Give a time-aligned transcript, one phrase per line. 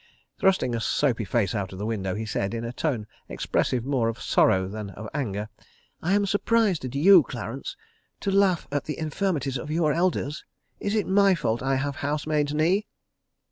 [0.39, 4.09] Thrusting a soapy face out of the window, he said, in a tone expressive more
[4.09, 5.47] of sorrow than of anger:
[6.01, 7.77] "I am surprised at you, Clarence!...
[8.21, 10.43] To laugh at the infirmities of your elders!...
[10.79, 12.87] Is it my fault I have housemaid's knee?"